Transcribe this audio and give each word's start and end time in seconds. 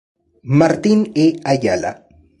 Martín 0.59 0.99
E. 1.13 1.27
Ayala". 1.43 1.93